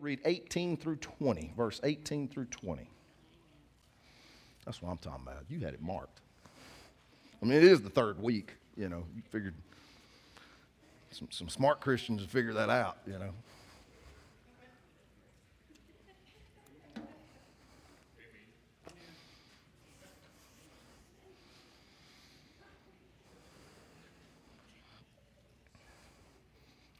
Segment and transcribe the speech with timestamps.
[0.00, 2.88] read 18 through 20, verse 18 through 20.
[4.64, 5.44] That's what I'm talking about.
[5.48, 6.20] You had it marked.
[7.42, 9.04] I mean, it is the third week, you know.
[9.14, 9.54] You figured
[11.10, 13.32] some, some smart Christians figure that out, you know.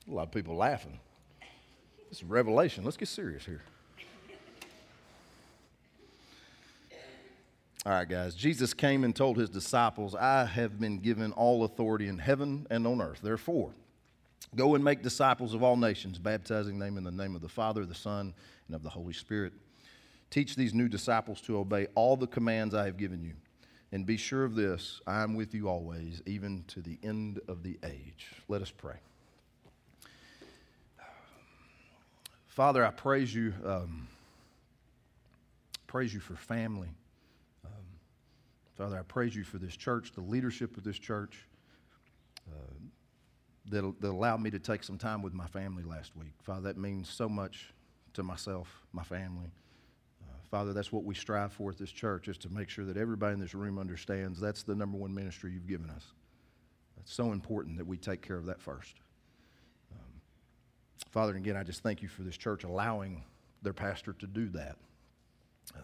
[0.09, 0.99] A lot of people laughing.
[2.11, 2.83] This is Revelation.
[2.85, 3.63] Let's get serious here.
[7.87, 8.35] All right, guys.
[8.35, 12.85] Jesus came and told his disciples, I have been given all authority in heaven and
[12.85, 13.21] on earth.
[13.23, 13.71] Therefore,
[14.57, 17.87] go and make disciples of all nations, baptizing them in the name of the Father,
[17.87, 18.35] the Son,
[18.67, 19.53] and of the Holy Spirit.
[20.31, 23.35] Teach these new disciples to obey all the commands I have given you.
[23.93, 27.63] And be sure of this I am with you always, even to the end of
[27.63, 28.33] the age.
[28.49, 28.97] Let us pray.
[32.51, 33.55] Father, I praise you.
[33.65, 34.09] Um,
[35.87, 36.89] praise you for family.
[37.65, 37.71] Um,
[38.77, 41.47] Father, I praise you for this church, the leadership of this church
[42.51, 42.75] uh,
[43.67, 46.33] that, that allowed me to take some time with my family last week.
[46.43, 47.73] Father, that means so much
[48.15, 49.53] to myself, my family.
[50.21, 52.97] Uh, Father, that's what we strive for at this church, is to make sure that
[52.97, 56.07] everybody in this room understands that's the number one ministry you've given us.
[56.99, 58.97] It's so important that we take care of that first.
[61.09, 63.25] Father, again, I just thank you for this church allowing
[63.63, 64.77] their pastor to do that.
[65.75, 65.81] Uh,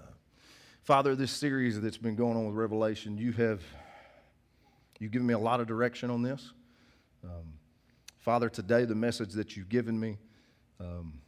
[0.82, 3.62] Father, this series that's been going on with Revelation, you have
[4.98, 6.52] you've given me a lot of direction on this.
[7.24, 7.54] Um,
[8.18, 10.16] Father, today the message that you've given me,
[10.80, 11.20] um,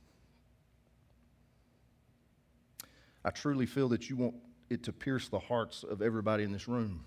[3.25, 4.35] I truly feel that you want
[4.71, 7.05] it to pierce the hearts of everybody in this room.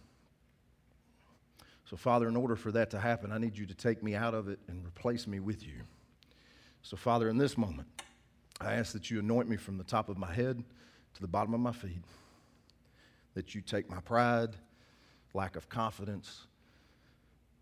[1.85, 4.33] So, Father, in order for that to happen, I need you to take me out
[4.33, 5.81] of it and replace me with you.
[6.83, 7.87] So, Father, in this moment,
[8.59, 10.63] I ask that you anoint me from the top of my head
[11.13, 12.03] to the bottom of my feet,
[13.33, 14.55] that you take my pride,
[15.33, 16.47] lack of confidence,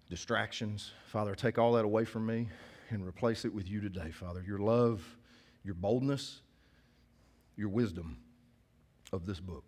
[0.09, 0.91] distractions.
[1.05, 2.47] Father, take all that away from me
[2.89, 4.43] and replace it with you today, Father.
[4.45, 5.03] Your love,
[5.63, 6.41] your boldness,
[7.55, 8.17] your wisdom
[9.11, 9.65] of this book.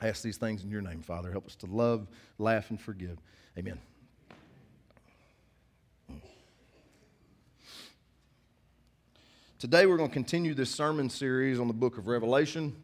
[0.00, 1.30] I ask these things in your name, Father.
[1.30, 3.18] Help us to love, laugh, and forgive.
[3.56, 3.78] Amen.
[9.64, 12.76] Today we're going to continue this sermon series on the book of Revelation.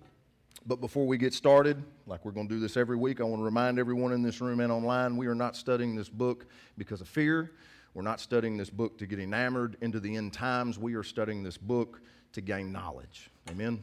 [0.64, 3.40] But before we get started, like we're going to do this every week, I want
[3.40, 6.46] to remind everyone in this room and online we are not studying this book
[6.78, 7.52] because of fear.
[7.92, 10.78] We're not studying this book to get enamored into the end times.
[10.78, 12.00] We are studying this book
[12.32, 13.30] to gain knowledge.
[13.50, 13.82] Amen?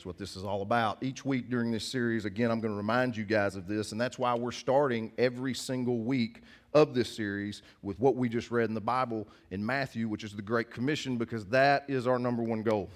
[0.00, 0.96] That's what this is all about.
[1.02, 4.00] Each week during this series, again, I'm going to remind you guys of this, and
[4.00, 6.40] that's why we're starting every single week
[6.72, 10.32] of this series with what we just read in the Bible in Matthew, which is
[10.32, 12.88] the Great Commission, because that is our number one goal.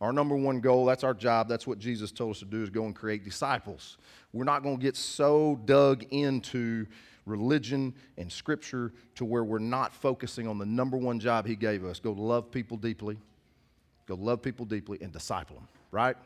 [0.00, 2.70] Our number one goal, that's our job, that's what Jesus told us to do, is
[2.70, 3.96] go and create disciples.
[4.32, 6.86] We're not going to get so dug into
[7.24, 11.84] religion and scripture to where we're not focusing on the number one job he gave
[11.84, 13.16] us go love people deeply,
[14.08, 16.16] go love people deeply, and disciple them, right?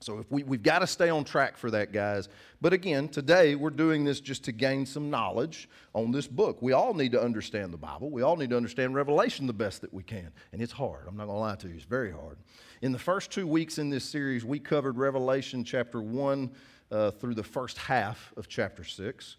[0.00, 2.28] So if we, we've got to stay on track for that, guys.
[2.60, 6.62] But again, today we're doing this just to gain some knowledge on this book.
[6.62, 8.08] We all need to understand the Bible.
[8.10, 10.30] We all need to understand Revelation the best that we can.
[10.52, 11.06] And it's hard.
[11.08, 12.38] I'm not going to lie to you, it's very hard.
[12.80, 16.50] In the first two weeks in this series, we covered Revelation chapter 1
[16.90, 19.36] uh, through the first half of chapter 6.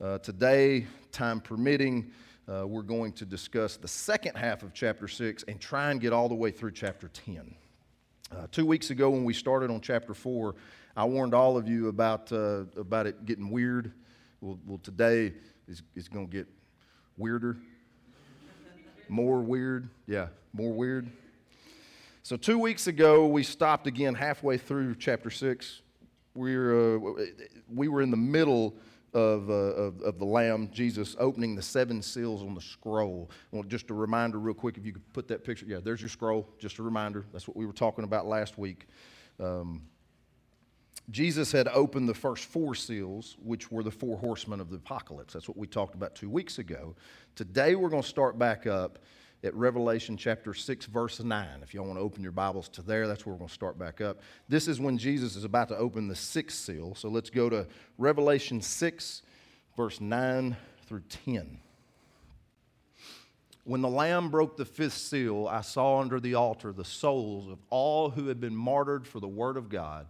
[0.00, 2.10] Uh, today, time permitting,
[2.48, 6.12] uh, we're going to discuss the second half of chapter 6 and try and get
[6.12, 7.54] all the way through chapter 10.
[8.32, 10.54] Uh, two weeks ago, when we started on chapter four,
[10.96, 13.92] I warned all of you about, uh, about it getting weird.
[14.40, 15.32] Well, well today
[15.66, 16.46] is, it's going to get
[17.16, 17.56] weirder,
[19.08, 19.88] more weird.
[20.06, 21.10] Yeah, more weird.
[22.22, 25.82] So, two weeks ago, we stopped again halfway through chapter six.
[26.34, 27.24] We're, uh,
[27.68, 28.76] we were in the middle
[29.12, 33.30] of, uh, of, of, the Lamb, Jesus opening the seven seals on the scroll.
[33.50, 35.66] Well, just a reminder, real quick, if you could put that picture.
[35.66, 36.48] Yeah, there's your scroll.
[36.58, 37.24] Just a reminder.
[37.32, 38.86] That's what we were talking about last week.
[39.38, 39.82] Um,
[41.10, 45.32] Jesus had opened the first four seals, which were the four horsemen of the apocalypse.
[45.32, 46.94] That's what we talked about two weeks ago.
[47.34, 49.00] Today, we're going to start back up
[49.42, 51.48] at Revelation chapter 6, verse 9.
[51.62, 53.78] If y'all want to open your Bibles to there, that's where we're going to start
[53.78, 54.20] back up.
[54.48, 56.94] This is when Jesus is about to open the sixth seal.
[56.94, 57.66] So let's go to
[57.96, 59.22] Revelation 6,
[59.76, 60.56] verse 9
[60.86, 61.58] through 10.
[63.64, 67.58] When the Lamb broke the fifth seal, I saw under the altar the souls of
[67.70, 70.06] all who had been martyred for the word of God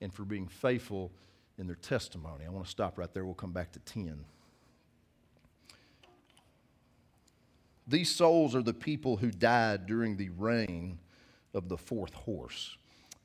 [0.00, 1.12] and for being faithful
[1.58, 2.44] in their testimony.
[2.46, 3.24] I want to stop right there.
[3.24, 4.24] We'll come back to 10.
[7.92, 10.98] These souls are the people who died during the reign
[11.52, 12.78] of the fourth horse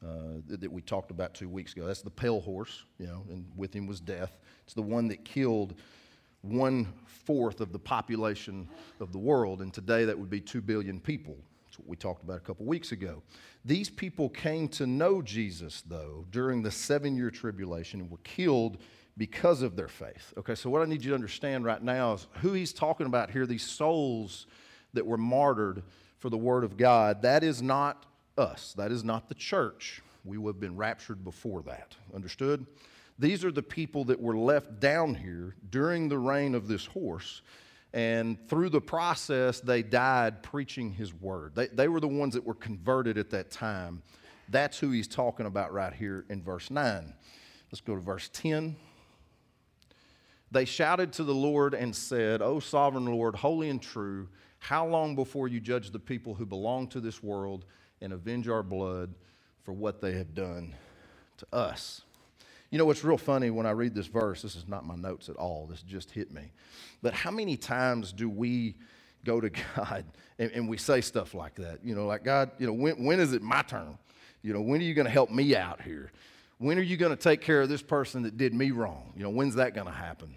[0.03, 1.87] uh, that, that we talked about two weeks ago.
[1.87, 4.37] That's the pale horse, you know, and with him was death.
[4.65, 5.75] It's the one that killed
[6.41, 8.67] one fourth of the population
[8.99, 11.37] of the world, and today that would be two billion people.
[11.65, 13.23] That's what we talked about a couple weeks ago.
[13.63, 18.79] These people came to know Jesus, though, during the seven year tribulation and were killed
[19.17, 20.33] because of their faith.
[20.37, 23.31] Okay, so what I need you to understand right now is who he's talking about
[23.31, 24.45] here, these souls
[24.93, 25.83] that were martyred
[26.19, 28.05] for the word of God, that is not
[28.37, 28.73] us.
[28.77, 30.01] That is not the church.
[30.23, 31.95] We would have been raptured before that.
[32.13, 32.65] Understood?
[33.19, 37.41] These are the people that were left down here during the reign of this horse.
[37.93, 41.55] And through the process, they died preaching his word.
[41.55, 44.03] They, they were the ones that were converted at that time.
[44.49, 47.13] That's who he's talking about right here in verse 9.
[47.71, 48.75] Let's go to verse 10.
[50.51, 54.29] They shouted to the Lord and said, O sovereign Lord, holy and true,
[54.59, 57.65] how long before you judge the people who belong to this world
[58.01, 59.13] and avenge our blood
[59.63, 60.73] for what they have done
[61.37, 62.01] to us.
[62.69, 64.41] You know what's real funny when I read this verse?
[64.41, 66.51] This is not my notes at all, this just hit me.
[67.01, 68.75] But how many times do we
[69.23, 70.05] go to God
[70.39, 71.79] and, and we say stuff like that?
[71.83, 73.97] You know, like, God, you know, when, when is it my turn?
[74.41, 76.11] You know, when are you going to help me out here?
[76.59, 79.13] When are you going to take care of this person that did me wrong?
[79.15, 80.35] You know, when's that going to happen?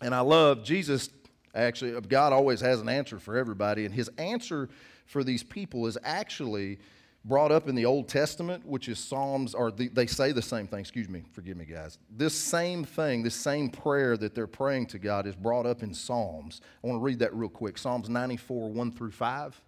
[0.00, 1.10] And I love Jesus,
[1.54, 4.68] actually, uh, God always has an answer for everybody, and his answer
[5.06, 6.78] for these people is actually
[7.24, 10.66] brought up in the Old Testament, which is Psalms, or the, they say the same
[10.66, 10.80] thing.
[10.80, 11.98] Excuse me, forgive me, guys.
[12.10, 15.92] This same thing, this same prayer that they're praying to God is brought up in
[15.92, 16.60] Psalms.
[16.82, 19.60] I want to read that real quick Psalms 94, 1 through 5.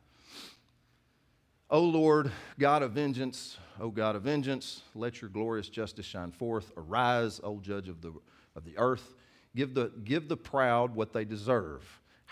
[1.73, 6.71] O Lord, God of vengeance, O God of vengeance, let your glorious justice shine forth.
[6.77, 8.13] Arise, O judge of the,
[8.55, 9.15] of the earth.
[9.57, 11.83] Give the, give the proud what they deserve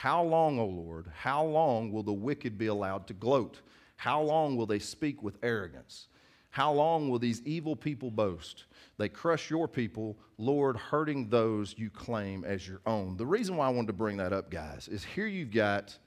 [0.00, 3.60] how long, O Lord, how long will the wicked be allowed to gloat?
[3.96, 6.08] How long will they speak with arrogance?
[6.48, 8.64] How long will these evil people boast?
[8.96, 13.18] They crush your people, Lord, hurting those you claim as your own.
[13.18, 15.98] The reason why I wanted to bring that up, guys, is here you've got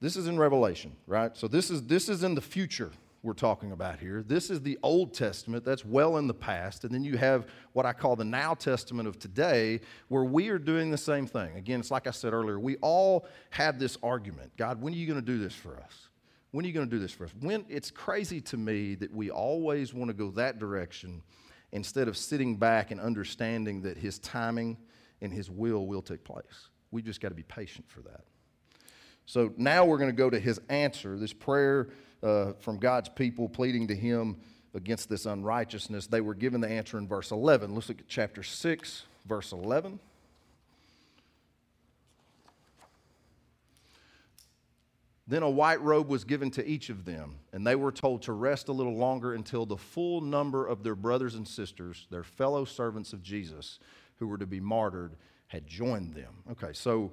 [0.00, 1.36] this is in Revelation, right?
[1.36, 2.90] So this is this is in the future
[3.24, 4.22] we're talking about here.
[4.22, 6.84] This is the Old Testament, that's well in the past.
[6.84, 10.58] And then you have what I call the Now Testament of today, where we are
[10.58, 11.56] doing the same thing.
[11.56, 15.06] Again, it's like I said earlier, we all have this argument God, when are you
[15.06, 16.10] going to do this for us?
[16.50, 17.32] When are you going to do this for us?
[17.40, 21.22] When it's crazy to me that we always want to go that direction
[21.72, 24.76] instead of sitting back and understanding that his timing
[25.20, 26.68] and his will will take place.
[26.92, 28.20] We just got to be patient for that.
[29.26, 31.88] So now we're going to go to his answer, this prayer
[32.22, 34.36] uh, from God's people pleading to him
[34.74, 37.74] against this unrighteousness, they were given the answer in verse 11.
[37.74, 40.00] Let's look at chapter 6, verse 11.
[45.26, 48.32] Then a white robe was given to each of them, and they were told to
[48.32, 52.66] rest a little longer until the full number of their brothers and sisters, their fellow
[52.66, 53.78] servants of Jesus,
[54.16, 55.16] who were to be martyred,
[55.46, 56.34] had joined them.
[56.50, 57.12] Okay, so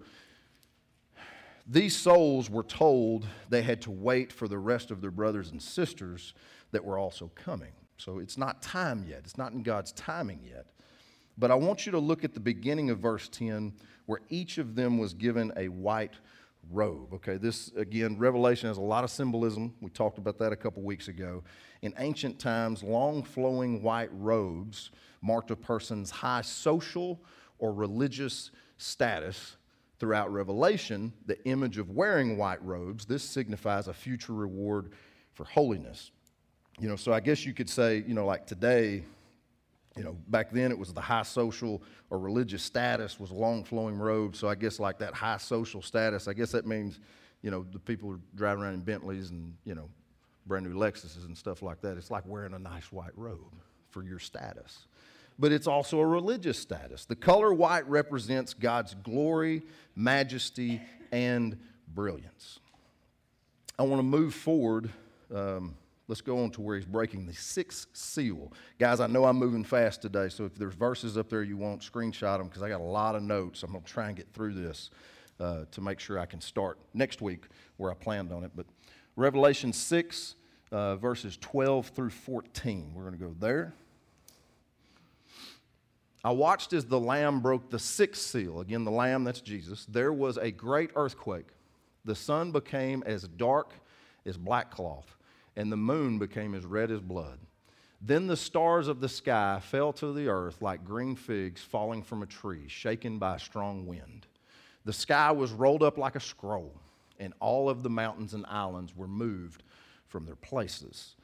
[1.68, 5.62] these souls were told they had to wait for the rest of their brothers and
[5.62, 6.34] sisters
[6.72, 7.72] that were also coming.
[7.98, 10.66] So it's not time yet, it's not in God's timing yet.
[11.38, 13.74] But I want you to look at the beginning of verse 10
[14.06, 16.14] where each of them was given a white
[16.70, 17.14] robe.
[17.14, 19.74] Okay, this again, Revelation has a lot of symbolism.
[19.82, 21.44] We talked about that a couple weeks ago.
[21.82, 24.92] In ancient times, long flowing white robes
[25.22, 27.22] marked a person's high social
[27.60, 29.58] or religious status
[30.02, 34.94] throughout Revelation, the image of wearing white robes, this signifies a future reward
[35.36, 36.10] for holiness.
[36.80, 39.04] You know, so I guess you could say, you know, like today,
[39.96, 43.96] you know, back then it was the high social or religious status was long flowing
[43.96, 44.40] robes.
[44.40, 47.00] So I guess like that high social status, I guess that means,
[47.44, 49.88] you know, the people driving around in Bentleys and, you know,
[50.48, 51.96] brand new Lexuses and stuff like that.
[51.96, 53.54] It's like wearing a nice white robe
[53.92, 54.88] for your status
[55.42, 57.06] but it's also a religious status.
[57.06, 59.64] The color white represents God's glory,
[59.96, 60.80] majesty,
[61.12, 61.58] and
[61.88, 62.60] brilliance.
[63.80, 64.92] I want to move forward.
[65.34, 65.74] Um,
[66.08, 68.54] let's go on to where he's breaking the sixth seal.
[68.78, 71.82] Guys, I know I'm moving fast today, so if there's verses up there you want,
[71.82, 73.64] screenshot them because I got a lot of notes.
[73.64, 74.92] I'm going to try and get through this
[75.40, 77.46] uh, to make sure I can start next week
[77.78, 78.52] where I planned on it.
[78.56, 78.68] But
[79.16, 80.36] Revelation 6,
[80.72, 82.92] uh, verses 12 through 14.
[82.94, 83.74] We're going to go there.
[86.24, 88.60] I watched as the Lamb broke the sixth seal.
[88.60, 89.86] Again, the Lamb, that's Jesus.
[89.86, 91.48] There was a great earthquake.
[92.06, 93.74] The sun became as dark
[94.26, 95.16] as black cloth,
[95.56, 97.40] and the moon became as red as blood.
[98.00, 102.24] Then the stars of the sky fell to the earth like green figs falling from
[102.24, 104.28] a tree, shaken by a strong wind.
[104.86, 106.74] The sky was rolled up like a scroll,
[107.20, 109.64] and all of the mountains and islands were moved
[110.08, 111.16] from their places.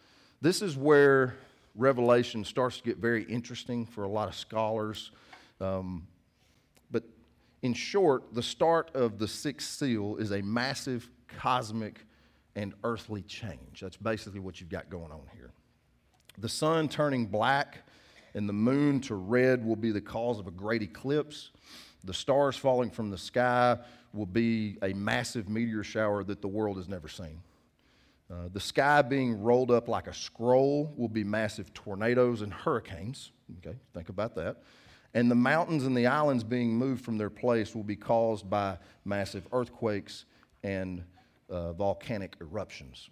[0.42, 1.36] This is where
[1.78, 5.12] Revelation starts to get very interesting for a lot of scholars.
[5.62, 6.08] Um,
[6.92, 7.04] but
[7.62, 11.08] in short, the start of the sixth seal is a massive
[11.38, 12.02] cosmic
[12.56, 13.80] and earthly change.
[13.82, 15.52] That's basically what you've got going on here.
[16.40, 17.88] The sun turning black
[18.34, 21.52] and the moon to red will be the cause of a great eclipse.
[22.04, 23.78] The stars falling from the sky
[24.14, 27.42] will be a massive meteor shower that the world has never seen.
[28.30, 33.32] Uh, the sky being rolled up like a scroll will be massive tornadoes and hurricanes.
[33.60, 34.58] Okay, think about that.
[35.14, 38.78] And the mountains and the islands being moved from their place will be caused by
[39.06, 40.26] massive earthquakes
[40.64, 41.04] and
[41.50, 43.10] uh, volcanic eruptions.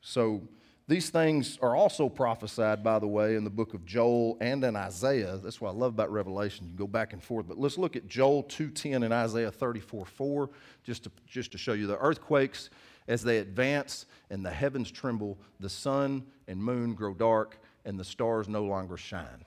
[0.00, 0.42] So,
[0.88, 4.76] these things are also prophesied, by the way, in the book of Joel and in
[4.76, 5.36] Isaiah.
[5.36, 6.68] That's what I love about Revelation.
[6.68, 7.48] You go back and forth.
[7.48, 10.48] But let's look at Joel 2.10 and Isaiah 34.4
[10.84, 12.70] just to, just to show you the earthquakes
[13.08, 18.04] as they advance and the heavens tremble, the sun and moon grow dark, and the
[18.04, 19.44] stars no longer shine.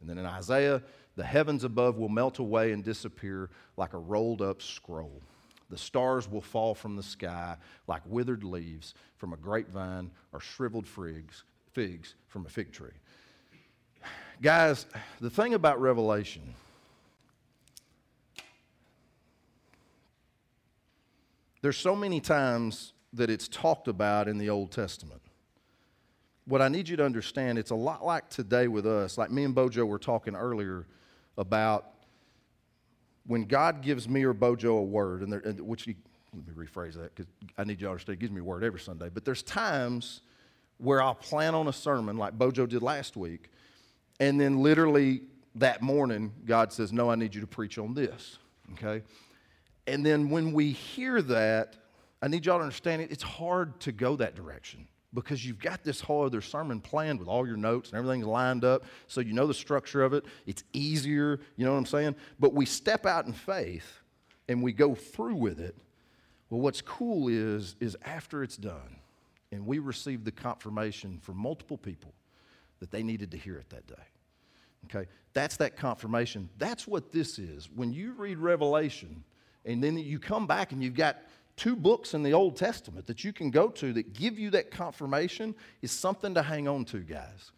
[0.00, 0.82] And then in Isaiah,
[1.16, 5.22] the heavens above will melt away and disappear like a rolled up scroll.
[5.70, 7.56] The stars will fall from the sky
[7.88, 12.90] like withered leaves from a grapevine or shriveled figs, figs from a fig tree.
[14.42, 14.86] Guys,
[15.20, 16.54] the thing about Revelation,
[21.66, 25.20] there's so many times that it's talked about in the Old Testament.
[26.44, 29.18] What I need you to understand, it's a lot like today with us.
[29.18, 30.86] Like me and Bojo were talking earlier
[31.36, 31.88] about
[33.26, 35.96] when God gives me or Bojo a word, and, there, and which he,
[36.32, 37.26] let me rephrase that because
[37.58, 39.08] I need you to understand, he gives me a word every Sunday.
[39.12, 40.20] But there's times
[40.78, 43.50] where I'll plan on a sermon like Bojo did last week,
[44.20, 45.22] and then literally
[45.56, 48.38] that morning, God says, No, I need you to preach on this.
[48.74, 49.02] Okay?
[49.86, 51.76] And then when we hear that,
[52.22, 55.82] I need y'all to understand it, it's hard to go that direction because you've got
[55.82, 59.32] this whole other sermon planned with all your notes and everything's lined up so you
[59.32, 60.24] know the structure of it.
[60.46, 62.16] It's easier, you know what I'm saying?
[62.38, 64.00] But we step out in faith
[64.48, 65.76] and we go through with it.
[66.50, 68.96] Well, what's cool is, is after it's done
[69.52, 72.12] and we receive the confirmation from multiple people
[72.80, 73.94] that they needed to hear it that day.
[74.84, 75.08] Okay?
[75.32, 76.48] That's that confirmation.
[76.58, 77.68] That's what this is.
[77.74, 79.24] When you read Revelation
[79.66, 81.18] and then you come back and you've got
[81.56, 84.70] two books in the Old Testament that you can go to that give you that
[84.70, 87.52] confirmation is something to hang on to, guys.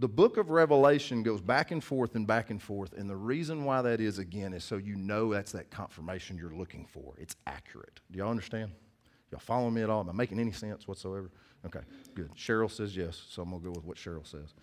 [0.00, 3.64] The book of Revelation goes back and forth and back and forth, and the reason
[3.64, 7.14] why that is, again, is so you know that's that confirmation you're looking for.
[7.18, 7.98] It's accurate.
[8.12, 8.70] Do y'all understand?
[9.32, 10.00] Y'all follow me at all?
[10.00, 11.30] Am I making any sense whatsoever?
[11.66, 11.80] Okay,
[12.14, 12.30] good.
[12.36, 14.54] Cheryl says yes, so I'm going to go with what Cheryl says.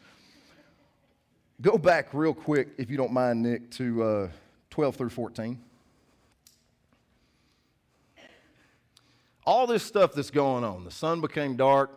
[1.61, 4.29] Go back real quick, if you don't mind, Nick, to uh,
[4.69, 5.59] 12 through 14.
[9.45, 10.83] All this stuff that's going on.
[10.83, 11.91] The sun became dark,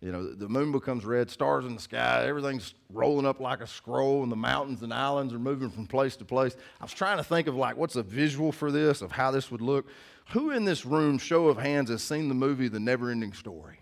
[0.00, 3.66] you know, the moon becomes red, stars in the sky, everything's rolling up like a
[3.66, 6.56] scroll, and the mountains and islands are moving from place to place.
[6.80, 9.50] I was trying to think of like what's a visual for this, of how this
[9.50, 9.86] would look.
[10.30, 13.78] Who in this room, show of hands, has seen the movie The Never Ending Story?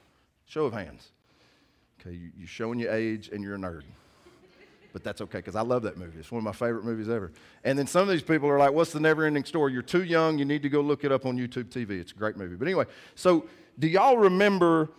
[0.46, 1.12] Show of hands.
[2.00, 3.84] Okay, you're showing your age and you're a nerd
[4.92, 6.18] but that's okay because I love that movie.
[6.18, 7.32] It's one of my favorite movies ever.
[7.64, 9.72] And then some of these people are like, What's the never ending story?
[9.72, 10.38] You're too young.
[10.38, 12.00] You need to go look it up on YouTube TV.
[12.00, 12.56] It's a great movie.
[12.56, 13.46] But anyway, so
[13.78, 14.90] do y'all remember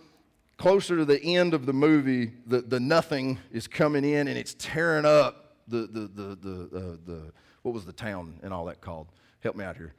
[0.56, 4.54] closer to the end of the movie, the, the nothing is coming in and it's
[4.58, 7.32] tearing up the, the, the, the, uh, the,
[7.62, 9.08] what was the town and all that called?
[9.40, 9.92] Help me out here.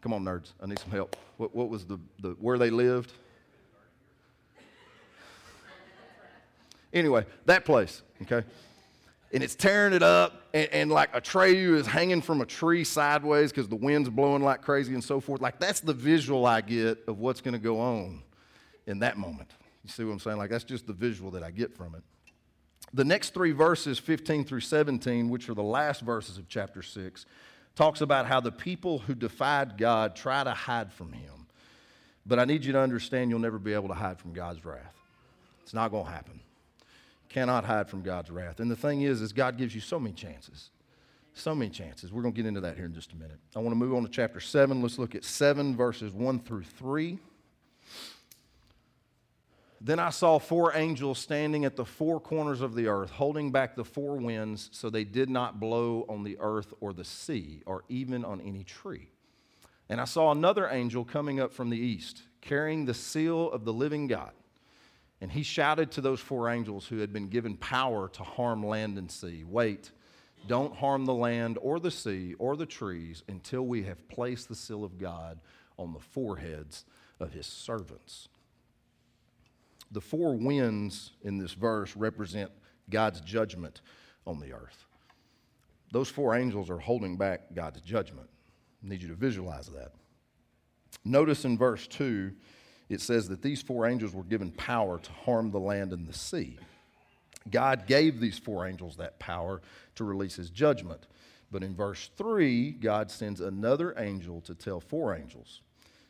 [0.00, 0.52] Come on, nerds.
[0.60, 1.16] I need some help.
[1.36, 3.12] What, what was the, the, where they lived?
[6.92, 8.46] Anyway, that place, okay?
[9.34, 13.50] And it's tearing it up, and, and like Atreyu is hanging from a tree sideways
[13.50, 15.40] because the wind's blowing like crazy and so forth.
[15.40, 18.22] Like that's the visual I get of what's going to go on
[18.86, 19.50] in that moment.
[19.82, 20.38] You see what I'm saying?
[20.38, 22.02] Like that's just the visual that I get from it.
[22.94, 27.26] The next three verses, 15 through 17, which are the last verses of chapter 6,
[27.74, 31.48] talks about how the people who defied God try to hide from him.
[32.24, 34.94] But I need you to understand you'll never be able to hide from God's wrath.
[35.64, 36.40] It's not going to happen
[37.34, 38.60] cannot hide from God's wrath.
[38.60, 40.70] And the thing is, is God gives you so many chances.
[41.32, 42.12] So many chances.
[42.12, 43.40] We're going to get into that here in just a minute.
[43.56, 44.80] I want to move on to chapter 7.
[44.80, 47.18] Let's look at 7 verses 1 through 3.
[49.80, 53.74] Then I saw four angels standing at the four corners of the earth, holding back
[53.74, 57.82] the four winds so they did not blow on the earth or the sea or
[57.88, 59.10] even on any tree.
[59.88, 63.72] And I saw another angel coming up from the east, carrying the seal of the
[63.72, 64.30] living God.
[65.24, 68.98] And he shouted to those four angels who had been given power to harm land
[68.98, 69.90] and sea Wait,
[70.46, 74.54] don't harm the land or the sea or the trees until we have placed the
[74.54, 75.40] seal of God
[75.78, 76.84] on the foreheads
[77.20, 78.28] of his servants.
[79.90, 82.50] The four winds in this verse represent
[82.90, 83.80] God's judgment
[84.26, 84.84] on the earth.
[85.90, 88.28] Those four angels are holding back God's judgment.
[88.84, 89.92] I need you to visualize that.
[91.02, 92.30] Notice in verse 2,
[92.88, 96.12] it says that these four angels were given power to harm the land and the
[96.12, 96.58] sea.
[97.50, 99.60] God gave these four angels that power
[99.96, 101.06] to release his judgment.
[101.50, 105.60] But in verse 3, God sends another angel to tell four angels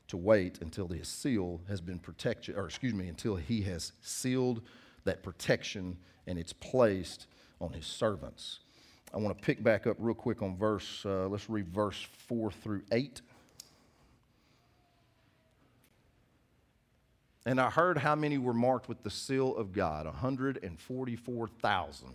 [0.08, 4.62] to wait until the seal has been protected, or excuse me, until he has sealed
[5.04, 7.26] that protection and it's placed
[7.60, 8.60] on his servants.
[9.12, 12.50] I want to pick back up real quick on verse, uh, let's read verse 4
[12.50, 13.20] through 8.
[17.46, 20.06] And I heard how many were marked with the seal of God.
[20.06, 22.08] 144,000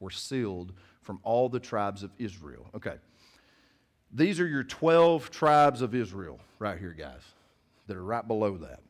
[0.00, 2.66] were sealed from all the tribes of Israel.
[2.74, 2.96] Okay.
[4.12, 7.20] These are your 12 tribes of Israel right here, guys,
[7.86, 8.80] that are right below that.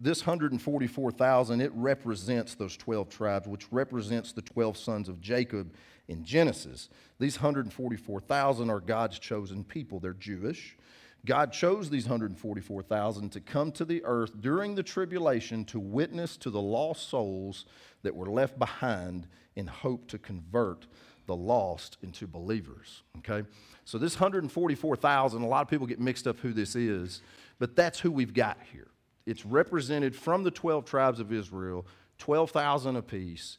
[0.00, 5.72] This 144,000, it represents those 12 tribes, which represents the 12 sons of Jacob
[6.08, 6.88] in Genesis.
[7.18, 10.00] These 144,000 are God's chosen people.
[10.00, 10.76] They're Jewish.
[11.24, 16.50] God chose these 144,000 to come to the earth during the tribulation to witness to
[16.50, 17.64] the lost souls
[18.02, 19.26] that were left behind
[19.56, 20.86] in hope to convert
[21.26, 23.02] the lost into believers.
[23.18, 23.46] Okay?
[23.84, 27.22] So, this 144,000, a lot of people get mixed up who this is,
[27.58, 28.88] but that's who we've got here.
[29.26, 31.86] It's represented from the 12 tribes of Israel,
[32.18, 33.56] 12,000 apiece.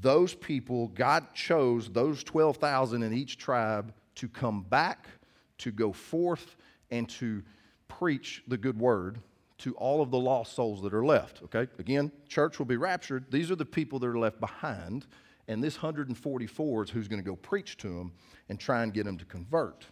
[0.00, 5.06] Those people, God chose those 12,000 in each tribe to come back,
[5.58, 6.56] to go forth,
[6.94, 7.42] and to
[7.88, 9.18] preach the good word
[9.58, 11.42] to all of the lost souls that are left.
[11.42, 11.66] Okay?
[11.78, 13.30] Again, church will be raptured.
[13.30, 15.06] These are the people that are left behind.
[15.48, 18.12] And this 144 is who's going to go preach to them
[18.48, 19.86] and try and get them to convert.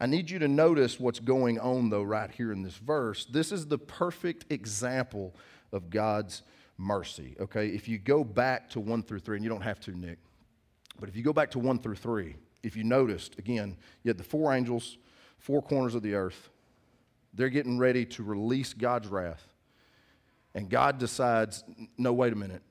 [0.00, 3.26] I need you to notice what's going on, though, right here in this verse.
[3.26, 5.34] This is the perfect example
[5.72, 6.42] of God's
[6.78, 7.36] mercy.
[7.40, 7.68] Okay?
[7.68, 10.18] If you go back to 1 through 3, and you don't have to, Nick,
[10.98, 14.18] but if you go back to 1 through 3, if you noticed, again, you had
[14.18, 14.98] the four angels
[15.38, 16.50] four corners of the earth.
[17.34, 19.46] They're getting ready to release God's wrath.
[20.54, 21.62] And God decides,
[21.96, 22.62] no, wait a minute.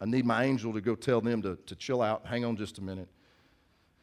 [0.00, 2.78] I need my angel to go tell them to, to chill out, hang on just
[2.78, 3.08] a minute,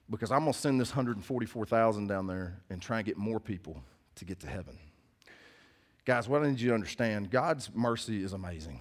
[0.09, 3.83] because I'm going to send this 144,000 down there and try and get more people
[4.15, 4.77] to get to heaven.
[6.05, 8.79] Guys, what I need you to understand God's mercy is amazing.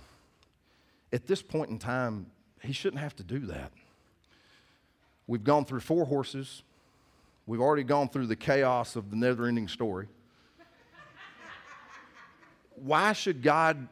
[1.12, 2.26] At this point in time,
[2.62, 3.72] He shouldn't have to do that.
[5.26, 6.62] We've gone through four horses,
[7.48, 10.06] We've already gone through the chaos of the never ending story.
[12.74, 13.88] why should God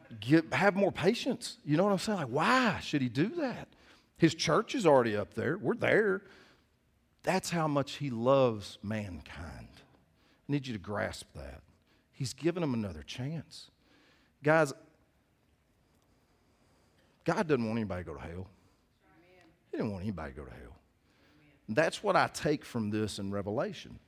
[0.51, 1.57] have more patience?
[1.65, 2.19] You know what I'm saying?
[2.19, 3.67] Like, why should He do that?
[4.17, 5.57] His church is already up there.
[5.57, 6.21] We're there.
[7.23, 9.69] That's how much He loves mankind.
[9.71, 11.61] I need you to grasp that.
[12.11, 13.71] He's given them another chance.
[14.43, 14.71] Guys,
[17.25, 18.47] God doesn't want anybody to go to hell.
[19.71, 20.76] He didn't want anybody to go to hell.
[21.69, 23.99] That's what I take from this in Revelation.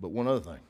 [0.00, 0.60] But one other thing.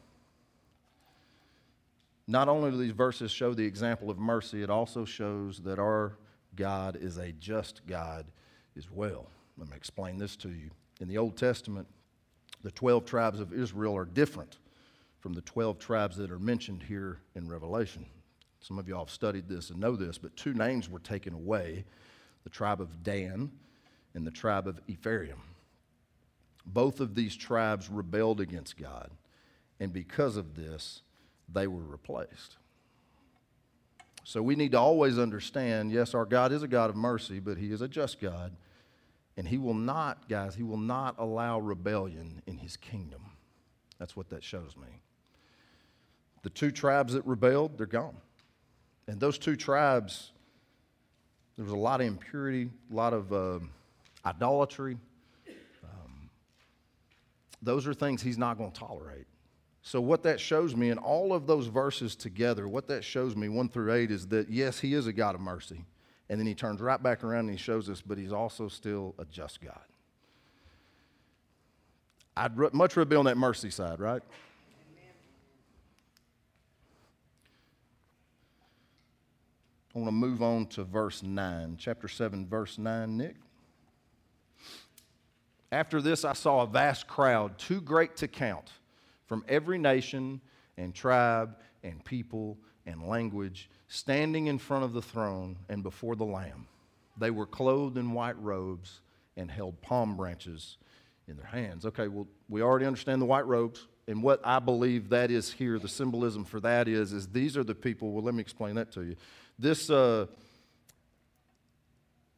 [2.26, 6.18] Not only do these verses show the example of mercy, it also shows that our
[6.54, 8.26] God is a just God
[8.76, 9.26] as well.
[9.56, 10.70] Let me explain this to you.
[11.00, 11.86] In the Old Testament,
[12.62, 14.58] the 12 tribes of Israel are different
[15.20, 18.04] from the 12 tribes that are mentioned here in Revelation.
[18.60, 21.84] Some of y'all have studied this and know this, but two names were taken away
[22.48, 23.50] the tribe of Dan
[24.14, 25.36] and the tribe of Ephraim.
[26.64, 29.10] Both of these tribes rebelled against God,
[29.80, 31.02] and because of this,
[31.52, 32.56] they were replaced.
[34.24, 37.58] So we need to always understand yes, our God is a God of mercy, but
[37.58, 38.56] He is a just God.
[39.36, 43.20] And He will not, guys, He will not allow rebellion in His kingdom.
[43.98, 45.02] That's what that shows me.
[46.44, 48.16] The two tribes that rebelled, they're gone.
[49.06, 50.32] And those two tribes
[51.58, 53.58] there was a lot of impurity, a lot of uh,
[54.24, 54.96] idolatry.
[55.82, 56.30] Um,
[57.60, 59.26] those are things he's not going to tolerate.
[59.82, 63.48] So, what that shows me in all of those verses together, what that shows me,
[63.48, 65.84] one through eight, is that yes, he is a God of mercy.
[66.28, 69.16] And then he turns right back around and he shows us, but he's also still
[69.18, 69.80] a just God.
[72.36, 74.22] I'd much rather be on that mercy side, right?
[79.98, 83.34] I want to move on to verse 9, chapter 7, verse 9, Nick.
[85.72, 88.70] After this, I saw a vast crowd, too great to count,
[89.26, 90.40] from every nation
[90.76, 96.24] and tribe and people and language, standing in front of the throne and before the
[96.24, 96.68] Lamb.
[97.16, 99.00] They were clothed in white robes
[99.36, 100.76] and held palm branches
[101.26, 101.84] in their hands.
[101.86, 103.88] Okay, well, we already understand the white robes.
[104.06, 107.64] And what I believe that is here, the symbolism for that is, is these are
[107.64, 108.12] the people.
[108.12, 109.16] Well, let me explain that to you.
[109.58, 110.26] This, uh,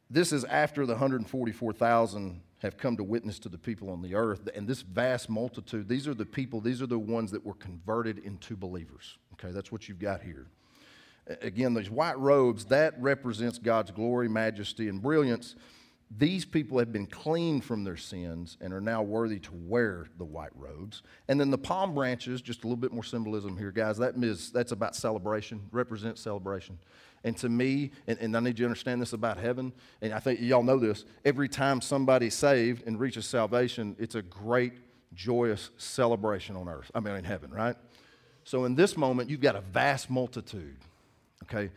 [0.09, 4.47] this is after the 144,000 have come to witness to the people on the earth.
[4.55, 8.19] And this vast multitude, these are the people, these are the ones that were converted
[8.19, 9.17] into believers.
[9.33, 10.47] Okay, that's what you've got here.
[11.41, 15.55] Again, these white robes, that represents God's glory, majesty, and brilliance.
[16.17, 20.25] These people have been cleaned from their sins and are now worthy to wear the
[20.25, 21.03] white robes.
[21.29, 23.97] And then the palm branches, just a little bit more symbolism here, guys.
[23.97, 26.77] That is, that's about celebration, represents celebration.
[27.23, 30.19] And to me, and, and, I need you to understand this about heaven, and I
[30.19, 34.73] think y'all know this, every time somebody's saved and reaches salvation, it's a great,
[35.13, 36.89] joyous celebration on earth.
[36.95, 37.75] I mean, in heaven, right?
[38.43, 40.77] So in this moment, you've got a vast multitude,
[41.43, 41.69] okay?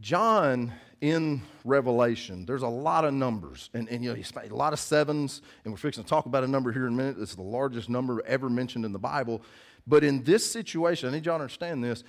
[0.00, 4.78] John in Revelation, there's a lot of numbers, and, and you know, a lot of
[4.78, 7.16] sevens, and we're fixing to talk about a number here in a minute.
[7.18, 9.42] It's the largest number ever mentioned in the Bible.
[9.86, 12.04] But in this situation, I need y'all to understand this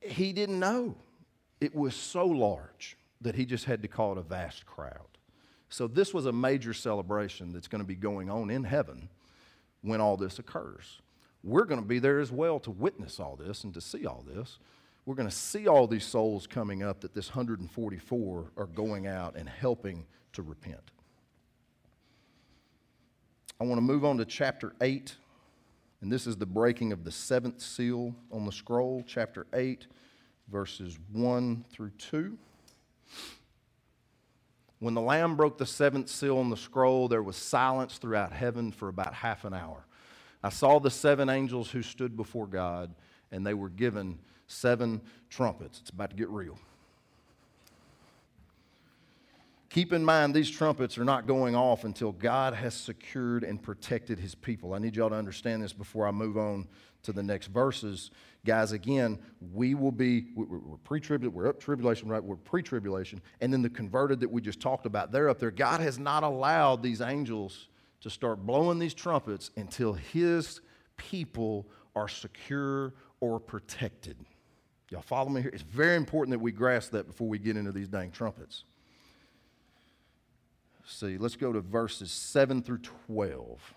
[0.00, 0.96] he didn't know.
[1.60, 5.06] It was so large that he just had to call it a vast crowd.
[5.70, 9.08] So, this was a major celebration that's going to be going on in heaven
[9.82, 11.00] when all this occurs.
[11.44, 14.24] We're going to be there as well to witness all this and to see all
[14.26, 14.58] this.
[15.04, 19.36] We're going to see all these souls coming up that this 144 are going out
[19.36, 20.90] and helping to repent.
[23.60, 25.16] I want to move on to chapter 8
[26.00, 29.86] and this is the breaking of the seventh seal on the scroll, chapter 8,
[30.50, 32.38] verses 1 through 2.
[34.80, 38.70] When the Lamb broke the seventh seal on the scroll, there was silence throughout heaven
[38.70, 39.86] for about half an hour.
[40.42, 42.94] I saw the seven angels who stood before God,
[43.32, 45.80] and they were given seven trumpets.
[45.80, 46.58] It's about to get real.
[49.78, 54.18] Keep in mind, these trumpets are not going off until God has secured and protected
[54.18, 54.74] his people.
[54.74, 56.66] I need y'all to understand this before I move on
[57.04, 58.10] to the next verses.
[58.44, 59.20] Guys, again,
[59.52, 62.20] we will be, we're pre tribulation, we're up tribulation, right?
[62.20, 63.22] We're pre tribulation.
[63.40, 65.52] And then the converted that we just talked about, they're up there.
[65.52, 67.68] God has not allowed these angels
[68.00, 70.60] to start blowing these trumpets until his
[70.96, 74.16] people are secure or protected.
[74.90, 75.52] Y'all follow me here?
[75.54, 78.64] It's very important that we grasp that before we get into these dang trumpets
[80.88, 83.74] see, let's go to verses 7 through 12.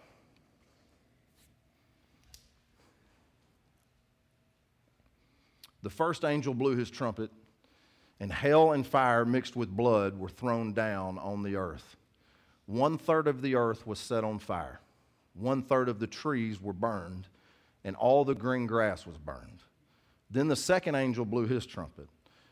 [5.84, 7.32] The first angel blew his trumpet,
[8.20, 11.98] and hell and fire mixed with blood were thrown down on the earth.
[12.68, 14.80] One third of the earth was set on fire,
[15.34, 17.28] one third of the trees were burned,
[17.84, 19.64] and all the green grass was burned.
[20.30, 22.08] Then the second angel blew his trumpet,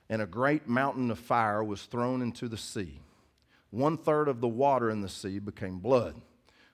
[0.10, 3.00] and a great mountain of fire was thrown into the sea
[3.72, 6.16] one third of the water in the sea became blood.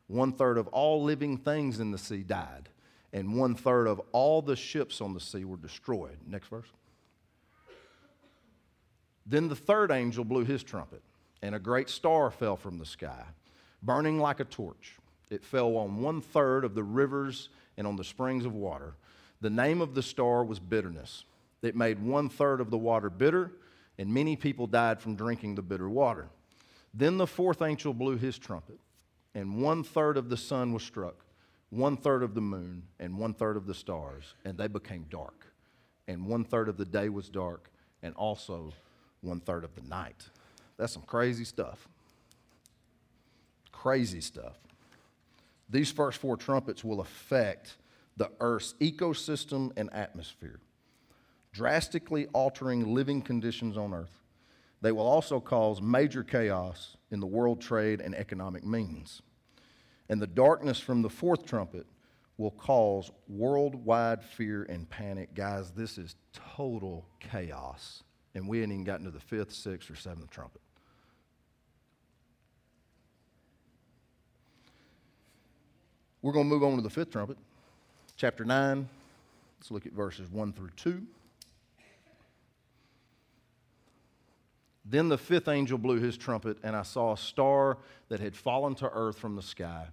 [0.08, 2.70] One third of all living things in the sea died.
[3.12, 6.18] And one third of all the ships on the sea were destroyed.
[6.28, 6.68] Next verse.
[9.26, 11.02] Then the third angel blew his trumpet,
[11.42, 13.24] and a great star fell from the sky,
[13.82, 14.98] burning like a torch.
[15.32, 18.94] It fell on one third of the rivers and on the springs of water.
[19.42, 21.24] The name of the star was bitterness.
[21.62, 23.52] It made one third of the water bitter,
[23.98, 26.28] and many people died from drinking the bitter water.
[26.98, 28.80] Then the fourth angel blew his trumpet,
[29.34, 31.26] and one third of the sun was struck,
[31.70, 35.48] one third of the moon, and one third of the stars, and they became dark.
[36.08, 37.70] And one third of the day was dark,
[38.02, 38.72] and also
[39.20, 40.30] one third of the night.
[40.78, 41.90] That's some crazy stuff.
[43.74, 44.56] Crazy stuff.
[45.70, 47.76] These first four trumpets will affect
[48.16, 50.60] the Earth's ecosystem and atmosphere,
[51.52, 54.22] drastically altering living conditions on Earth.
[54.86, 59.24] They will also cause major chaos in the world trade and economic means.
[60.10, 61.88] And the darkness from the fourth trumpet
[62.38, 65.34] will cause worldwide fear and panic.
[65.34, 68.04] Guys, this is total chaos.
[68.36, 70.62] And we ain't even gotten to the fifth, sixth, or seventh trumpet.
[76.22, 77.40] We're going to move on to the fifth trumpet,
[78.18, 78.88] chapter 9.
[79.58, 81.02] Let's look at verses 1 through 2.
[84.86, 88.76] Then the fifth angel blew his trumpet, and I saw a star that had fallen
[88.76, 89.88] to earth from the sky,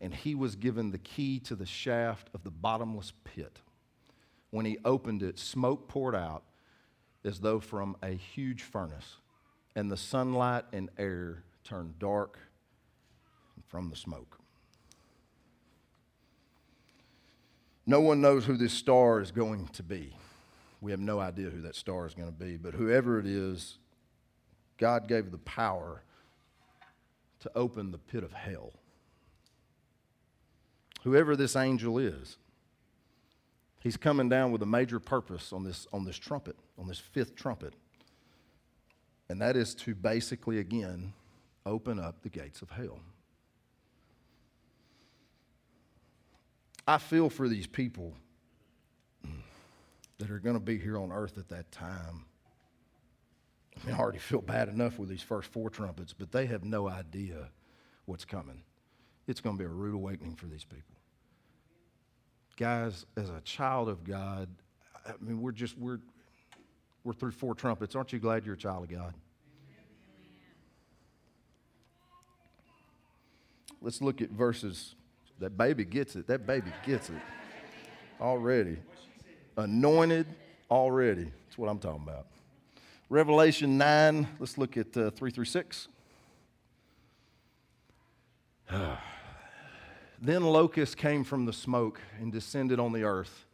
[0.00, 3.60] and he was given the key to the shaft of the bottomless pit.
[4.50, 6.42] When he opened it, smoke poured out
[7.24, 9.16] as though from a huge furnace,
[9.74, 12.38] and the sunlight and air turned dark
[13.68, 14.38] from the smoke.
[17.86, 20.14] No one knows who this star is going to be.
[20.80, 23.78] We have no idea who that star is going to be, but whoever it is,
[24.80, 26.02] God gave the power
[27.40, 28.72] to open the pit of hell.
[31.04, 32.36] whoever this angel is,
[33.80, 37.34] he's coming down with a major purpose on this, on this trumpet, on this fifth
[37.34, 37.74] trumpet.
[39.28, 41.12] And that is to basically, again,
[41.64, 43.00] open up the gates of hell.
[46.86, 48.14] I feel for these people
[50.18, 52.24] that are going to be here on earth at that time.
[53.82, 56.64] I mean, I already feel bad enough with these first four trumpets, but they have
[56.64, 57.48] no idea
[58.04, 58.62] what's coming.
[59.26, 60.96] It's going to be a rude awakening for these people.
[62.56, 64.48] Guys, as a child of God,
[65.06, 66.00] I mean, we're just, we're,
[67.04, 67.96] we're through four trumpets.
[67.96, 69.14] Aren't you glad you're a child of God?
[73.80, 74.94] Let's look at verses
[75.38, 76.26] that baby gets it.
[76.26, 77.16] That baby gets it
[78.20, 78.76] already.
[79.56, 80.26] Anointed
[80.70, 81.24] already.
[81.46, 82.26] That's what I'm talking about.
[83.10, 85.88] Revelation 9, let's look at uh, 3 through 6.
[90.22, 93.46] then locusts came from the smoke and descended on the earth.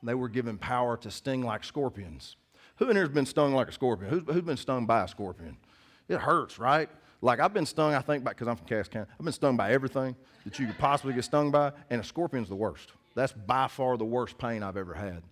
[0.00, 2.36] And they were given power to sting like scorpions.
[2.76, 4.10] Who in here has been stung like a scorpion?
[4.10, 5.56] Who's, who's been stung by a scorpion?
[6.08, 6.88] It hurts, right?
[7.20, 9.10] Like I've been stung, I think, because I'm from Cass County.
[9.18, 12.48] I've been stung by everything that you could possibly get stung by, and a scorpion's
[12.48, 12.92] the worst.
[13.16, 15.24] That's by far the worst pain I've ever had.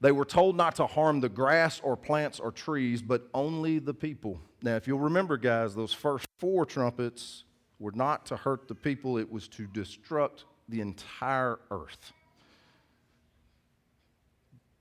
[0.00, 3.92] They were told not to harm the grass or plants or trees, but only the
[3.92, 4.40] people.
[4.62, 7.44] Now, if you'll remember, guys, those first four trumpets
[7.78, 12.12] were not to hurt the people, it was to destruct the entire earth.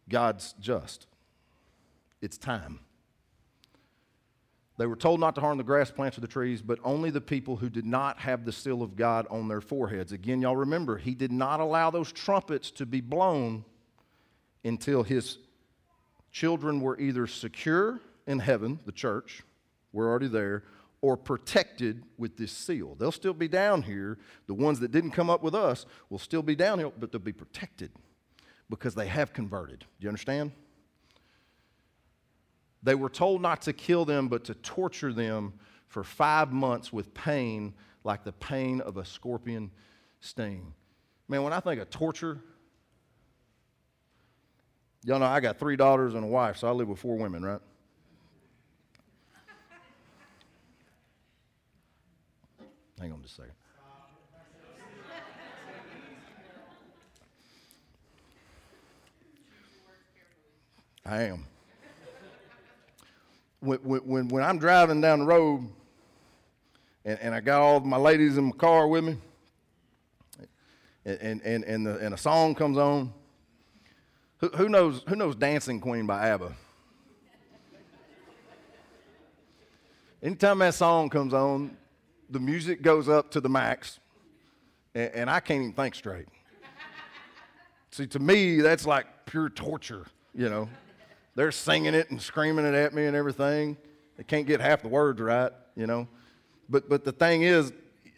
[0.07, 1.07] God's just.
[2.21, 2.79] It's time.
[4.77, 7.19] They were told not to harm the grass, plants, or the trees, but only the
[7.19, 10.13] people who did not have the seal of God on their foreheads.
[10.13, 13.65] Again, y'all remember, he did not allow those trumpets to be blown
[14.63, 15.37] until his
[16.31, 19.43] children were either secure in heaven, the church,
[19.91, 20.63] we're already there,
[21.01, 22.95] or protected with this seal.
[22.95, 24.17] They'll still be down here.
[24.47, 27.19] The ones that didn't come up with us will still be down here, but they'll
[27.19, 27.91] be protected
[28.69, 29.79] because they have converted.
[29.79, 30.51] Do you understand?
[32.83, 35.53] They were told not to kill them, but to torture them
[35.87, 39.71] for five months with pain like the pain of a scorpion
[40.19, 40.73] sting.
[41.27, 42.41] Man, when I think of torture,
[45.03, 47.43] y'all know I got three daughters and a wife, so I live with four women,
[47.43, 47.61] right?
[52.99, 53.53] Hang on just a second.
[61.05, 61.45] I am
[63.61, 65.67] when, when, when I'm driving down the road
[67.05, 69.17] and, and I got all my ladies in my car with me,
[71.05, 73.13] and, and, and, the, and a song comes on,
[74.39, 76.53] who, who, knows, who knows Dancing Queen by ABBA?
[80.21, 81.77] Anytime that song comes on,
[82.29, 83.99] the music goes up to the max,
[84.93, 86.27] and, and I can't even think straight.
[87.91, 90.69] See, to me, that's like pure torture, you know.
[91.35, 93.77] They're singing it and screaming it at me and everything.
[94.17, 96.07] They can't get half the words right, you know.
[96.69, 97.71] But, but the thing is,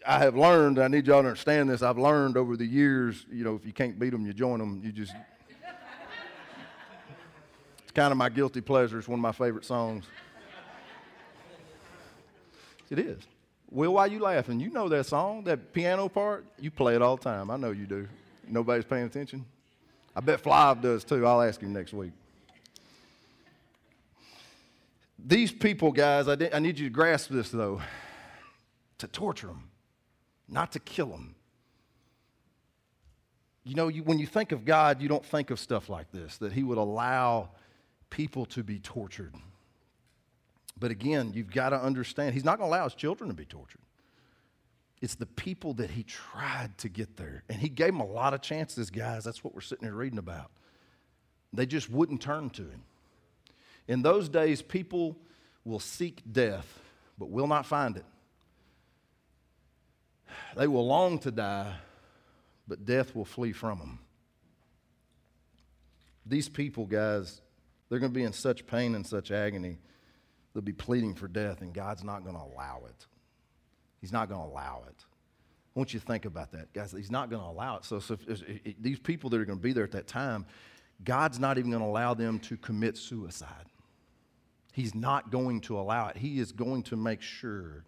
[0.06, 3.44] I have learned, I need y'all to understand this, I've learned over the years, you
[3.44, 4.82] know, if you can't beat them, you join them.
[4.84, 5.14] You just.
[7.94, 8.98] Kind of my guilty pleasure.
[8.98, 10.04] It's one of my favorite songs.
[12.90, 13.22] It is.
[13.70, 14.60] Will, why are you laughing?
[14.60, 16.44] You know that song, that piano part?
[16.58, 17.50] You play it all the time.
[17.50, 18.06] I know you do.
[18.46, 19.46] Nobody's paying attention.
[20.14, 21.26] I bet Flive does too.
[21.26, 22.12] I'll ask him next week.
[25.24, 27.80] These people, guys, I, I need you to grasp this though
[28.98, 29.70] to torture them,
[30.48, 31.34] not to kill them.
[33.64, 36.36] You know, you, when you think of God, you don't think of stuff like this,
[36.38, 37.50] that He would allow
[38.12, 39.34] people to be tortured.
[40.78, 43.46] But again, you've got to understand, He's not going to allow His children to be
[43.46, 43.80] tortured.
[45.00, 47.42] It's the people that He tried to get there.
[47.48, 49.24] And He gave them a lot of chances, guys.
[49.24, 50.50] That's what we're sitting here reading about.
[51.52, 52.82] They just wouldn't turn to Him.
[53.88, 55.16] In those days, people
[55.64, 56.80] will seek death,
[57.18, 58.04] but will not find it.
[60.56, 61.74] They will long to die,
[62.68, 63.98] but death will flee from them.
[66.26, 67.40] These people, guys,
[67.92, 69.76] they're going to be in such pain and such agony,
[70.54, 73.06] they'll be pleading for death, and God's not going to allow it.
[74.00, 75.04] He's not going to allow it.
[75.76, 76.92] I want you to think about that, guys.
[76.92, 77.84] He's not going to allow it.
[77.84, 80.46] So, so if, if, these people that are going to be there at that time,
[81.04, 83.66] God's not even going to allow them to commit suicide.
[84.72, 86.16] He's not going to allow it.
[86.16, 87.84] He is going to make sure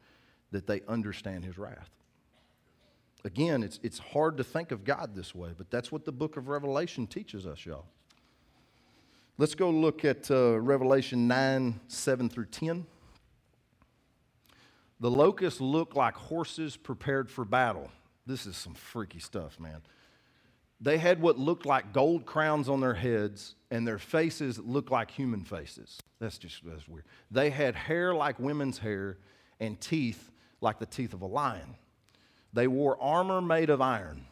[0.51, 1.89] that they understand his wrath.
[3.25, 6.37] Again, it's, it's hard to think of God this way, but that's what the book
[6.37, 7.87] of Revelation teaches us, y'all.
[9.37, 12.87] Let's go look at uh, Revelation 9 7 through 10.
[15.01, 17.91] The locusts look like horses prepared for battle.
[18.27, 19.83] This is some freaky stuff, man.
[20.81, 25.11] They had what looked like gold crowns on their heads, and their faces looked like
[25.11, 25.99] human faces.
[26.21, 27.05] That's just that's weird.
[27.31, 29.19] They had hair like women's hair
[29.59, 31.75] and teeth like the teeth of a lion.
[32.53, 34.27] They wore armor made of iron,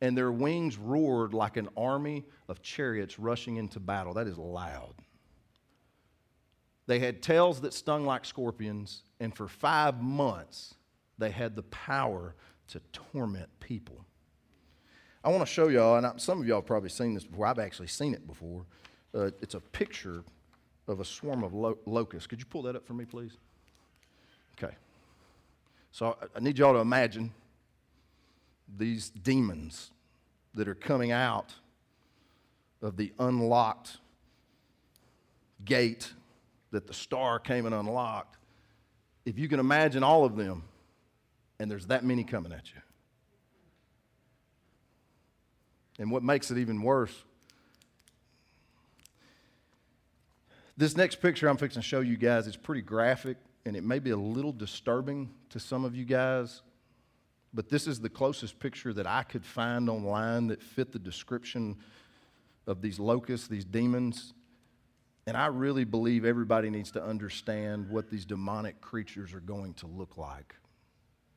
[0.00, 4.14] and their wings roared like an army of chariots rushing into battle.
[4.14, 4.94] That is loud.
[6.86, 10.74] They had tails that stung like scorpions, and for five months,
[11.18, 12.34] they had the power
[12.68, 14.04] to torment people.
[15.22, 17.46] I want to show y'all, and some of y'all have probably seen this before.
[17.46, 18.64] I've actually seen it before.
[19.14, 20.22] Uh, it's a picture
[20.86, 22.26] of a swarm of lo- locusts.
[22.26, 23.32] Could you pull that up for me, please?
[24.56, 24.74] Okay.
[25.90, 27.32] So I, I need y'all to imagine
[28.76, 29.90] these demons
[30.54, 31.54] that are coming out
[32.82, 33.98] of the unlocked
[35.64, 36.12] gate
[36.70, 38.36] that the star came and unlocked.
[39.24, 40.64] If you can imagine all of them,
[41.58, 42.80] and there's that many coming at you.
[45.98, 47.12] And what makes it even worse,
[50.76, 53.98] this next picture I'm fixing to show you guys is pretty graphic and it may
[53.98, 56.62] be a little disturbing to some of you guys,
[57.58, 61.74] but this is the closest picture that I could find online that fit the description
[62.68, 64.32] of these locusts, these demons.
[65.26, 69.88] And I really believe everybody needs to understand what these demonic creatures are going to
[69.88, 70.54] look like.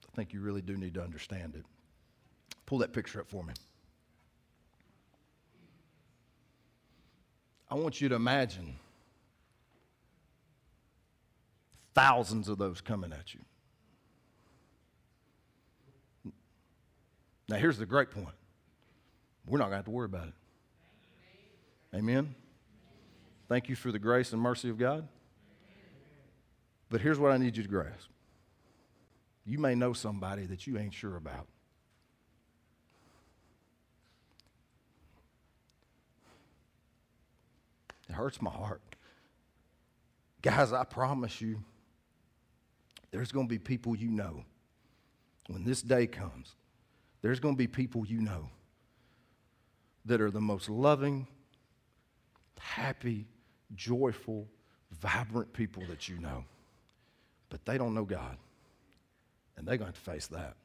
[0.07, 1.65] I think you really do need to understand it.
[2.67, 3.55] Pull that picture up for me.
[7.67, 8.75] I want you to imagine
[11.95, 13.39] thousands of those coming at you.
[17.51, 18.33] Now, here's the great point
[19.45, 20.33] we're not going to have to worry about it.
[21.93, 22.33] Amen?
[23.49, 25.05] Thank you for the grace and mercy of God.
[26.89, 28.09] But here's what I need you to grasp
[29.45, 31.47] you may know somebody that you ain't sure about.
[38.07, 38.81] It hurts my heart.
[40.41, 41.61] Guys, I promise you,
[43.11, 44.45] there's going to be people you know
[45.47, 46.55] when this day comes.
[47.21, 48.49] There's going to be people you know
[50.05, 51.27] that are the most loving,
[52.59, 53.27] happy,
[53.75, 54.47] joyful,
[54.99, 56.45] vibrant people that you know.
[57.49, 58.37] But they don't know God.
[59.57, 60.55] And they're going to, face that.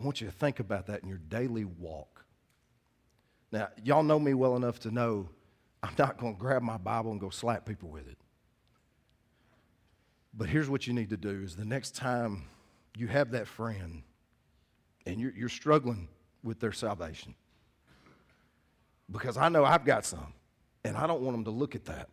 [0.00, 2.24] I want you to think about that in your daily walk.
[3.52, 5.28] Now, y'all know me well enough to know
[5.82, 8.18] I'm not going to grab my Bible and go slap people with it.
[10.34, 12.44] But here's what you need to do is the next time
[12.98, 14.02] you have that friend
[15.06, 16.08] and you're, you're struggling
[16.42, 17.34] with their salvation,
[19.10, 20.32] because I know I've got some,
[20.84, 22.08] and I don't want them to look at that.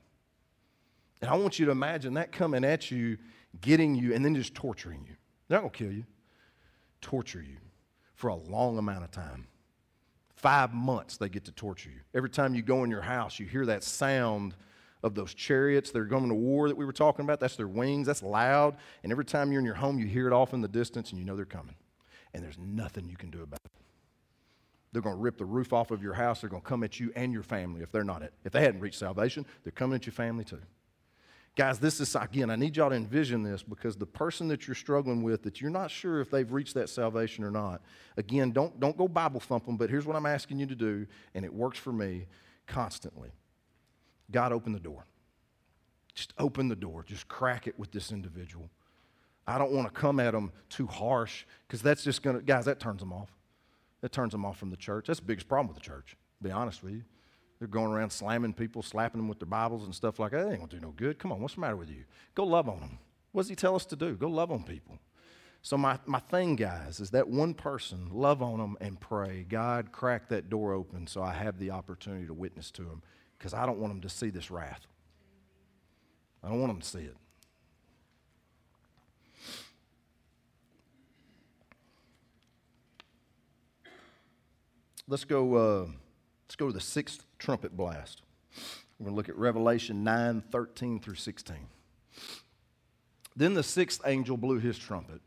[1.21, 3.17] And I want you to imagine that coming at you,
[3.61, 5.15] getting you, and then just torturing you.
[5.47, 6.05] They're not going to kill you,
[7.01, 7.57] torture you
[8.15, 9.47] for a long amount of time.
[10.35, 11.99] Five months they get to torture you.
[12.13, 14.55] Every time you go in your house, you hear that sound
[15.05, 17.39] of those chariots that are going to war that we were talking about.
[17.39, 18.75] That's their wings, that's loud.
[19.03, 21.19] And every time you're in your home, you hear it off in the distance and
[21.19, 21.75] you know they're coming.
[22.33, 23.71] And there's nothing you can do about it.
[24.91, 26.41] They're going to rip the roof off of your house.
[26.41, 28.33] They're going to come at you and your family if they're not it.
[28.43, 30.61] If they hadn't reached salvation, they're coming at your family too.
[31.55, 34.75] Guys, this is, again, I need y'all to envision this because the person that you're
[34.75, 37.81] struggling with, that you're not sure if they've reached that salvation or not,
[38.17, 41.45] again, don't, don't go Bible thumping, but here's what I'm asking you to do, and
[41.45, 42.25] it works for me
[42.67, 43.29] constantly.
[44.31, 45.05] God, open the door.
[46.13, 47.03] Just open the door.
[47.03, 48.69] Just crack it with this individual.
[49.47, 52.65] I don't want to come at them too harsh because that's just going to, guys,
[52.65, 53.29] that turns them off.
[54.01, 55.07] That turns them off from the church.
[55.07, 57.03] That's the biggest problem with the church, be honest with you.
[57.59, 60.45] They're going around slamming people, slapping them with their Bibles and stuff like that.
[60.45, 61.19] That ain't going to do no good.
[61.19, 62.03] Come on, what's the matter with you?
[62.33, 62.99] Go love on them.
[63.31, 64.15] What does he tell us to do?
[64.15, 64.97] Go love on people.
[65.61, 69.45] So, my, my thing, guys, is that one person, love on them and pray.
[69.49, 73.01] God, crack that door open so I have the opportunity to witness to them
[73.37, 74.85] because I don't want them to see this wrath.
[76.43, 77.15] I don't want them to see it.
[85.07, 85.85] Let's go, uh,
[86.47, 88.23] let's go to the sixth trumpet blast.
[88.97, 91.57] We're going to look at Revelation 9 13 through 16.
[93.35, 95.21] Then the sixth angel blew his trumpet.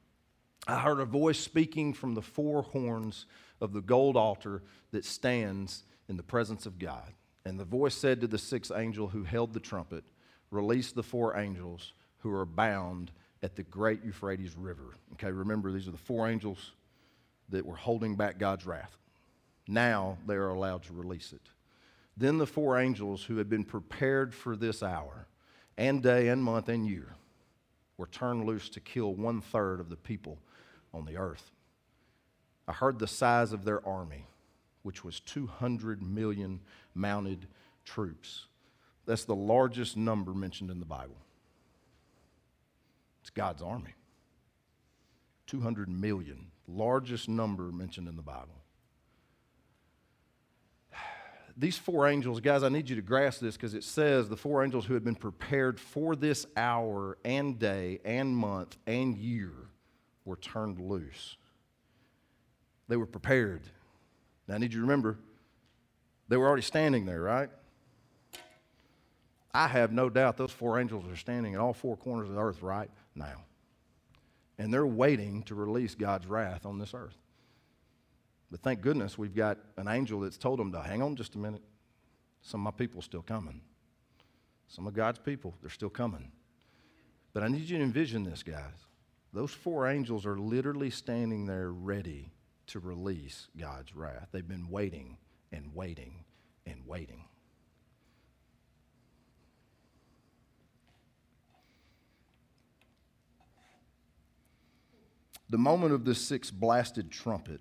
[0.66, 3.26] I heard a voice speaking from the four horns
[3.60, 7.12] of the gold altar that stands in the presence of God.
[7.44, 10.04] And the voice said to the sixth angel who held the trumpet,
[10.50, 13.10] Release the four angels who are bound
[13.42, 14.96] at the great Euphrates River.
[15.14, 16.72] Okay, remember, these are the four angels
[17.50, 18.96] that were holding back God's wrath.
[19.66, 21.50] Now they are allowed to release it.
[22.16, 25.28] Then the four angels who had been prepared for this hour,
[25.76, 27.14] and day, and month, and year,
[27.96, 30.38] were turned loose to kill one third of the people
[30.92, 31.50] on the earth.
[32.66, 34.26] I heard the size of their army,
[34.82, 36.60] which was 200 million
[36.94, 37.46] mounted
[37.84, 38.46] troops.
[39.06, 41.16] That's the largest number mentioned in the Bible.
[43.22, 43.94] It's God's army.
[45.46, 48.62] 200 million, largest number mentioned in the Bible.
[51.56, 54.62] These four angels, guys, I need you to grasp this because it says the four
[54.62, 59.52] angels who had been prepared for this hour and day and month and year
[60.26, 61.38] were turned loose.
[62.88, 63.62] They were prepared.
[64.48, 65.18] Now, I need you to remember,
[66.28, 67.50] they were already standing there, right?
[69.52, 72.40] I have no doubt those four angels are standing in all four corners of the
[72.40, 73.44] earth right now.
[74.58, 77.16] And they're waiting to release God's wrath on this earth.
[78.50, 81.38] But thank goodness we've got an angel that's told them to hang on just a
[81.38, 81.62] minute.
[82.40, 83.60] Some of my people still coming.
[84.68, 86.30] Some of God's people, they're still coming.
[87.32, 88.86] But I need you to envision this, guys.
[89.32, 92.30] Those four angels are literally standing there ready
[92.68, 94.28] to release God's wrath.
[94.32, 95.18] They've been waiting
[95.52, 96.24] and waiting
[96.66, 97.24] and waiting.
[105.50, 107.60] The moment of this sixth blasted trumpet,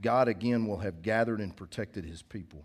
[0.00, 2.64] God again will have gathered and protected his people.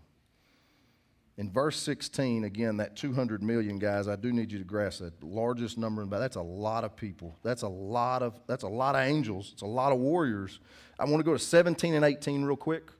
[1.38, 5.22] In verse 16, again, that 200 million guys, I do need you to grasp that.
[5.22, 7.38] Largest number in that's a lot of people.
[7.44, 9.50] That's a lot of that's a lot of angels.
[9.52, 10.58] It's a lot of warriors.
[10.98, 12.90] I want to go to 17 and 18 real quick.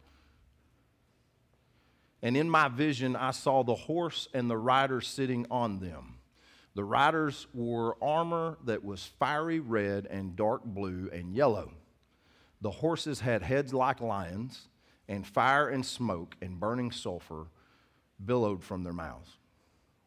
[2.23, 6.19] And in my vision, I saw the horse and the rider sitting on them.
[6.77, 11.73] The riders wore armor that was fiery red and dark blue and yellow.
[12.61, 14.69] The horses had heads like lions,
[15.09, 17.49] and fire and smoke and burning sulfur
[18.25, 19.37] billowed from their mouths.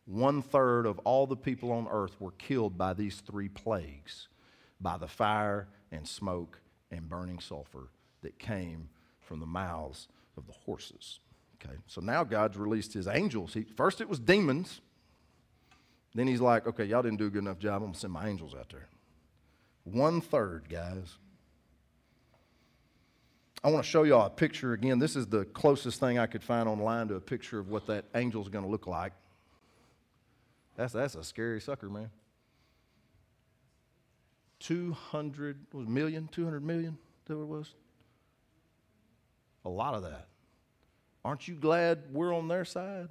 [0.05, 4.28] One third of all the people on earth were killed by these three plagues
[4.80, 6.59] by the fire and smoke
[6.89, 7.89] and burning sulfur
[8.24, 8.89] that came
[9.22, 11.20] from the mouths of the horses.
[11.64, 13.53] Okay, so now God's released his angels.
[13.53, 14.82] He, first it was demons.
[16.14, 17.76] Then he's like, okay, y'all didn't do a good enough job.
[17.76, 18.88] I'm going to send my angels out there.
[19.84, 21.18] One third, guys.
[23.64, 24.97] I want to show y'all a picture again.
[24.97, 28.05] This is the closest thing I could find online to a picture of what that
[28.16, 29.14] angel is going to look like.
[30.76, 32.09] That's, that's a scary sucker, man.
[34.62, 37.74] 200 was million, 200 million, that it was?
[39.66, 40.28] A lot of that.
[41.24, 43.09] Aren't you glad we're on their side?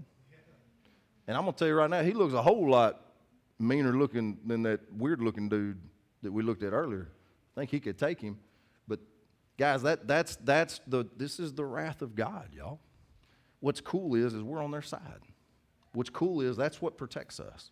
[1.28, 3.02] And I'm going to tell you right now, he looks a whole lot
[3.60, 5.78] meaner looking than that weird looking dude
[6.22, 7.08] that we looked at earlier.
[7.56, 8.38] I think he could take him.
[9.60, 12.80] Guys, that, that's, that's the, this is the wrath of God, y'all.
[13.60, 15.20] What's cool is, is we're on their side.
[15.92, 17.70] What's cool is that's what protects us.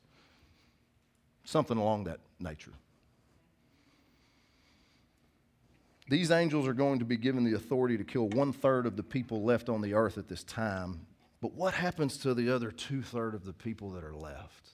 [1.45, 2.75] Something along that nature.
[6.11, 9.03] These angels are going to be given the authority to kill one third of the
[9.03, 11.07] people left on the earth at this time.
[11.41, 14.73] But what happens to the other two third of the people that are left?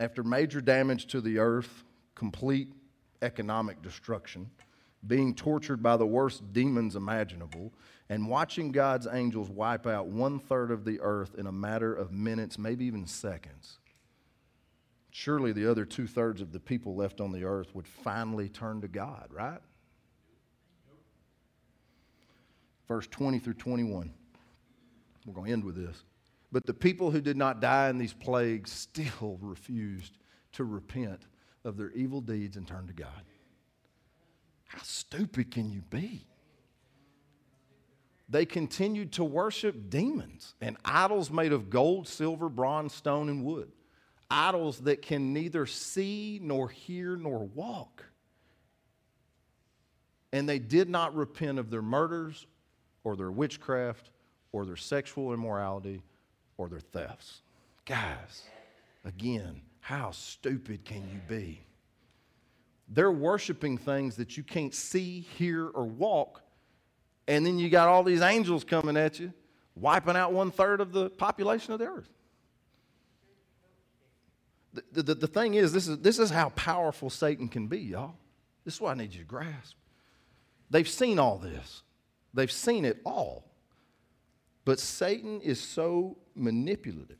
[0.00, 1.84] After major damage to the earth,
[2.16, 2.72] complete
[3.22, 4.50] economic destruction,
[5.06, 7.72] being tortured by the worst demons imaginable,
[8.08, 12.12] and watching God's angels wipe out one third of the earth in a matter of
[12.12, 13.78] minutes, maybe even seconds.
[15.10, 18.80] Surely the other two thirds of the people left on the earth would finally turn
[18.80, 19.60] to God, right?
[22.88, 24.12] Verse 20 through 21.
[25.24, 26.04] We're going to end with this.
[26.52, 30.18] But the people who did not die in these plagues still refused
[30.52, 31.26] to repent
[31.64, 33.22] of their evil deeds and turn to God.
[34.74, 36.26] How stupid can you be?
[38.28, 43.70] They continued to worship demons and idols made of gold, silver, bronze, stone, and wood.
[44.28, 48.04] Idols that can neither see, nor hear, nor walk.
[50.32, 52.46] And they did not repent of their murders,
[53.04, 54.10] or their witchcraft,
[54.50, 56.02] or their sexual immorality,
[56.56, 57.42] or their thefts.
[57.84, 58.42] Guys,
[59.04, 61.64] again, how stupid can you be?
[62.88, 66.42] They're worshiping things that you can't see, hear, or walk.
[67.26, 69.32] And then you got all these angels coming at you,
[69.74, 72.10] wiping out one third of the population of the earth.
[74.92, 78.16] The, the, the thing is this, is, this is how powerful Satan can be, y'all.
[78.64, 79.76] This is what I need you to grasp.
[80.70, 81.82] They've seen all this,
[82.32, 83.50] they've seen it all.
[84.64, 87.18] But Satan is so manipulative,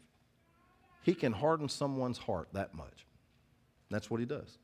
[1.03, 3.07] he can harden someone's heart that much.
[3.91, 4.59] That's what he does.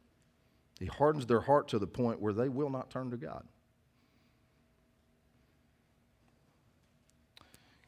[0.81, 3.45] He hardens their heart to the point where they will not turn to God.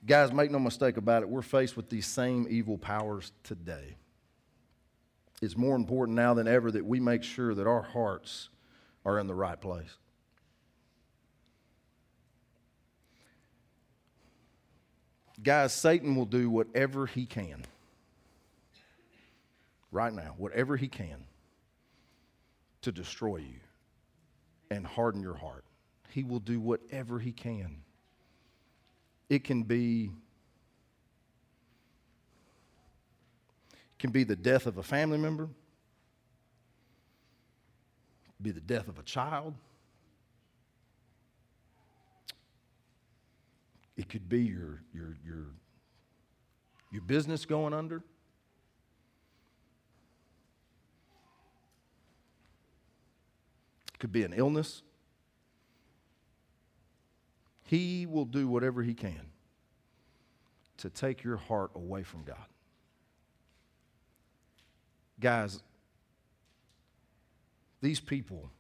[0.05, 3.97] Guys, make no mistake about it, we're faced with these same evil powers today.
[5.41, 8.49] it's more important now than ever that we make sure that our hearts
[9.05, 9.97] are in the right place.
[15.43, 17.65] Guys, Satan will do whatever he can.
[19.91, 21.25] Right now, whatever he can
[22.83, 23.61] to destroy you
[24.71, 25.65] and harden your heart.
[26.11, 27.83] He will do whatever he can.
[29.29, 30.13] It can be
[33.99, 35.49] can be the death of a family member,
[38.43, 39.55] be the death of a child.
[43.97, 45.47] It could be your, your, your,
[46.91, 48.03] your business going under.
[54.03, 54.83] Could be an illness.
[57.63, 59.31] He will do whatever he can
[60.79, 62.49] to take your heart away from God.
[65.21, 65.63] Guys,
[67.81, 68.51] these people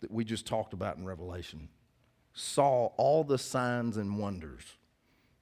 [0.00, 1.68] that we just talked about in Revelation
[2.32, 4.62] saw all the signs and wonders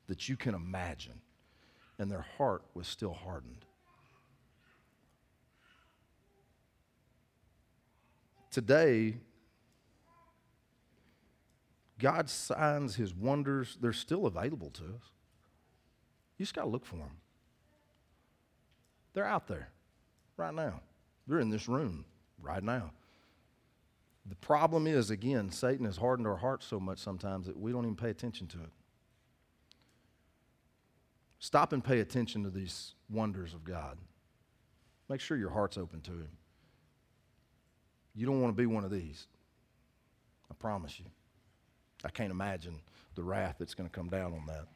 [0.06, 1.20] that you can imagine,
[1.98, 3.66] and their heart was still hardened.
[8.50, 9.18] Today,
[11.98, 15.12] God's signs, His wonders, they're still available to us.
[16.36, 17.18] You just got to look for them.
[19.12, 19.68] They're out there
[20.36, 20.80] right now.
[21.26, 22.04] They're in this room
[22.40, 22.92] right now.
[24.26, 27.84] The problem is, again, Satan has hardened our hearts so much sometimes that we don't
[27.84, 28.70] even pay attention to it.
[31.38, 33.98] Stop and pay attention to these wonders of God.
[35.08, 36.30] Make sure your heart's open to Him.
[38.14, 39.26] You don't want to be one of these.
[40.50, 41.06] I promise you.
[42.04, 42.80] I can't imagine
[43.14, 44.66] the wrath that's going to come down on that.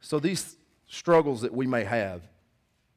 [0.00, 2.22] So, these struggles that we may have,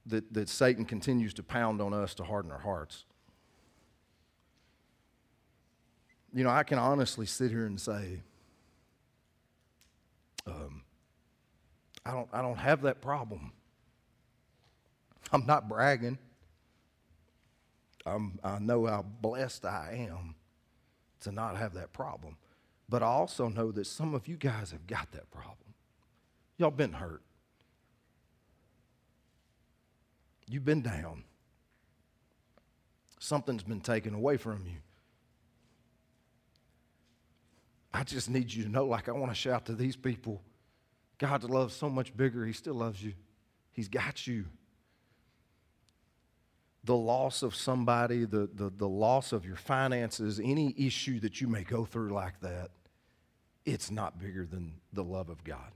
[0.06, 3.06] that, that Satan continues to pound on us to harden our hearts.
[6.34, 8.22] You know, I can honestly sit here and say,
[10.48, 10.82] um,
[12.06, 13.52] I, don't, I don't have that problem.
[15.32, 16.18] I'm not bragging.
[18.06, 20.36] I'm, I know how blessed I am
[21.22, 22.38] to not have that problem.
[22.90, 25.58] But I also know that some of you guys have got that problem.
[26.58, 27.22] Y'all been hurt.
[30.50, 31.24] You've been down.
[33.20, 34.78] Something's been taken away from you.
[37.94, 40.42] I just need you to know, like, I want to shout to these people
[41.20, 42.46] God's love so much bigger.
[42.46, 43.14] He still loves you,
[43.72, 44.46] He's got you.
[46.86, 51.48] The loss of somebody, the, the, the loss of your finances, any issue that you
[51.48, 52.72] may go through like that,
[53.66, 55.72] it's not bigger than the love of God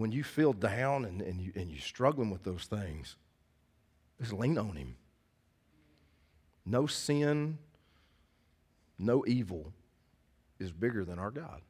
[0.00, 3.16] when you feel down and, and, you, and you're struggling with those things,
[4.18, 4.96] just lean on Him.
[6.64, 7.58] No sin,
[8.98, 9.74] no evil
[10.58, 11.60] is bigger than our God.